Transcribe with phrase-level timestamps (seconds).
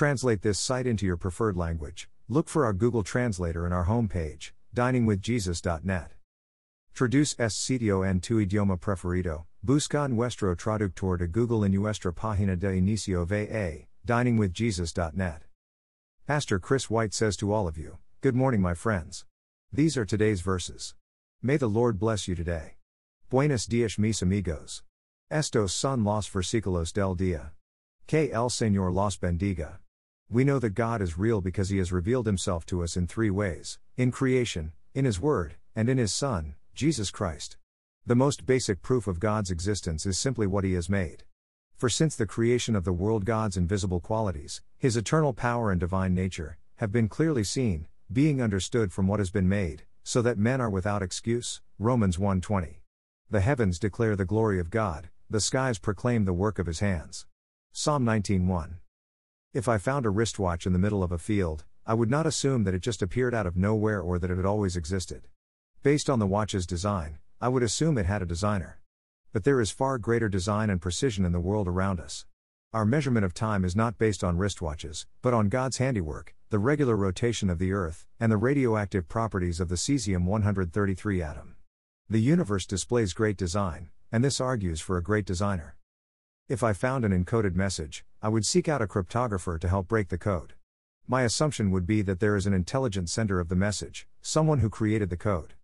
[0.00, 4.52] translate this site into your preferred language, look for our Google Translator in our homepage,
[4.74, 6.12] diningwithjesus.net.
[6.94, 12.58] Traduce este sitio en tu idioma preferido, busca nuestro traductor de Google en nuestra página
[12.58, 15.42] de inicio va, diningwithjesus.net.
[16.26, 19.26] Pastor Chris White says to all of you, Good morning, my friends.
[19.70, 20.94] These are today's verses.
[21.42, 22.76] May the Lord bless you today.
[23.28, 24.80] Buenos dias, mis amigos.
[25.30, 27.50] Estos son los versículos del día.
[28.06, 29.79] Que el Señor los bendiga.
[30.32, 33.30] We know that God is real because He has revealed Himself to us in three
[33.30, 37.56] ways in creation, in His Word, and in His Son, Jesus Christ.
[38.06, 41.24] The most basic proof of God's existence is simply what He has made.
[41.76, 46.14] For since the creation of the world, God's invisible qualities, His eternal power and divine
[46.14, 50.60] nature, have been clearly seen, being understood from what has been made, so that men
[50.60, 51.60] are without excuse.
[51.76, 52.82] Romans 1:20.
[53.28, 57.26] The heavens declare the glory of God, the skies proclaim the work of his hands.
[57.72, 58.78] Psalm 19:1.
[59.52, 62.62] If I found a wristwatch in the middle of a field, I would not assume
[62.62, 65.26] that it just appeared out of nowhere or that it had always existed.
[65.82, 68.80] Based on the watch's design, I would assume it had a designer.
[69.32, 72.26] But there is far greater design and precision in the world around us.
[72.72, 76.94] Our measurement of time is not based on wristwatches, but on God's handiwork, the regular
[76.94, 81.56] rotation of the Earth, and the radioactive properties of the cesium 133 atom.
[82.08, 85.74] The universe displays great design, and this argues for a great designer.
[86.48, 90.08] If I found an encoded message, I would seek out a cryptographer to help break
[90.08, 90.52] the code.
[91.08, 94.68] My assumption would be that there is an intelligent sender of the message, someone who
[94.68, 95.54] created the code.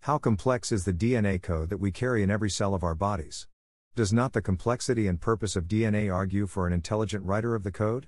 [0.00, 3.46] How complex is the DNA code that we carry in every cell of our bodies?
[3.94, 7.70] Does not the complexity and purpose of DNA argue for an intelligent writer of the
[7.70, 8.06] code?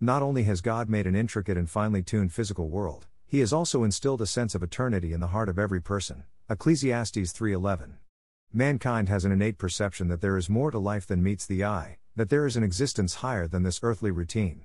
[0.00, 3.82] Not only has God made an intricate and finely tuned physical world, he has also
[3.82, 6.22] instilled a sense of eternity in the heart of every person.
[6.48, 7.94] Ecclesiastes 3:11.
[8.52, 11.98] Mankind has an innate perception that there is more to life than meets the eye,
[12.16, 14.64] that there is an existence higher than this earthly routine.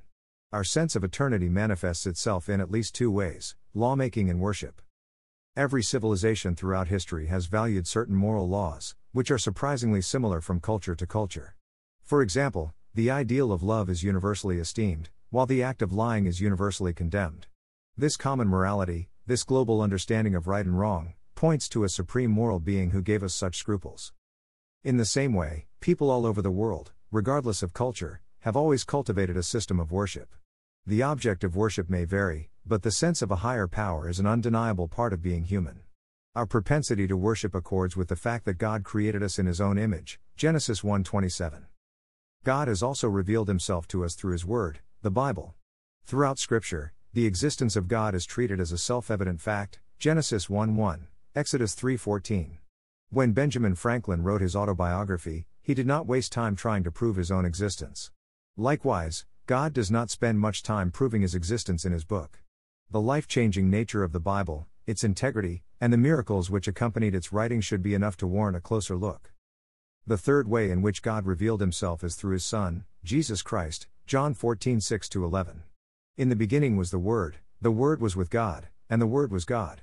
[0.51, 4.81] Our sense of eternity manifests itself in at least two ways lawmaking and worship.
[5.55, 10.95] Every civilization throughout history has valued certain moral laws, which are surprisingly similar from culture
[10.95, 11.55] to culture.
[12.01, 16.41] For example, the ideal of love is universally esteemed, while the act of lying is
[16.41, 17.47] universally condemned.
[17.95, 22.59] This common morality, this global understanding of right and wrong, points to a supreme moral
[22.59, 24.13] being who gave us such scruples.
[24.83, 29.35] In the same way, people all over the world, regardless of culture, have always cultivated
[29.35, 30.35] a system of worship.
[30.85, 34.27] The object of worship may vary, but the sense of a higher power is an
[34.27, 35.79] undeniable part of being human.
[36.35, 39.79] Our propensity to worship accords with the fact that God created us in his own
[39.79, 40.19] image.
[40.35, 41.65] Genesis 1:27.
[42.43, 45.55] God has also revealed himself to us through his word, the Bible.
[46.05, 49.79] Throughout scripture, the existence of God is treated as a self-evident fact.
[49.97, 51.07] Genesis 1:1.
[51.35, 52.59] Exodus 3:14.
[53.09, 57.29] When Benjamin Franklin wrote his autobiography, he did not waste time trying to prove his
[57.29, 58.09] own existence.
[58.57, 62.39] Likewise, God does not spend much time proving his existence in his book.
[62.89, 67.61] The life-changing nature of the Bible, its integrity, and the miracles which accompanied its writing
[67.61, 69.31] should be enough to warrant a closer look.
[70.07, 74.33] The third way in which God revealed himself is through his Son, Jesus Christ, John
[74.33, 75.61] 14 6 11.
[76.17, 79.45] In the beginning was the Word, the Word was with God, and the Word was
[79.45, 79.81] God.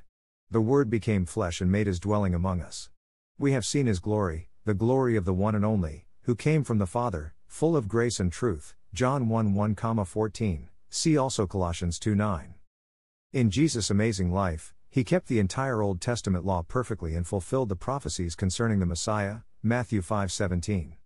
[0.51, 2.91] The Word became flesh and made his dwelling among us.
[3.39, 6.79] We have seen his glory, the glory of the one and only, who came from
[6.79, 8.75] the Father, full of grace and truth.
[8.93, 10.69] John 1 1, 14.
[10.91, 12.55] See also Colossians 2 9.
[13.33, 17.77] In Jesus' amazing life, he kept the entire Old Testament law perfectly and fulfilled the
[17.77, 19.39] prophecies concerning the Messiah.
[19.63, 20.97] Matthew 5 17.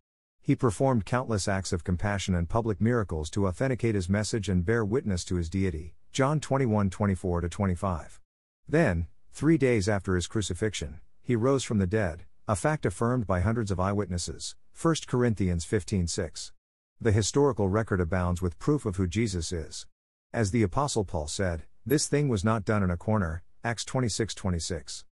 [0.40, 4.84] He performed countless acts of compassion and public miracles to authenticate his message and bear
[4.84, 5.94] witness to his deity.
[6.12, 8.20] John 21 24 25.
[8.66, 13.38] Then, Three days after his crucifixion, he rose from the dead, a fact affirmed by
[13.38, 14.56] hundreds of eyewitnesses.
[14.74, 16.50] 1 Corinthians 15:6.
[17.00, 19.86] The historical record abounds with proof of who Jesus is.
[20.32, 23.44] As the apostle Paul said, this thing was not done in a corner.
[23.62, 25.04] Acts 26:26.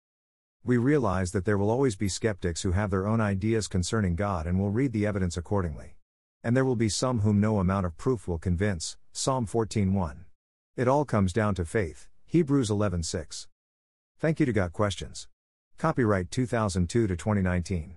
[0.63, 4.47] We realize that there will always be skeptics who have their own ideas concerning God
[4.47, 5.95] and will read the evidence accordingly.
[6.41, 8.97] And there will be some whom no amount of proof will convince.
[9.11, 10.25] Psalm 14:1.
[10.75, 12.07] It all comes down to faith.
[12.25, 13.47] Hebrews 11:6.
[14.17, 15.27] Thank you to Got Questions.
[15.77, 17.93] Copyright 2002 to 2019.